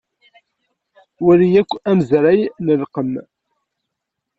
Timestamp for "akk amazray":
1.61-2.41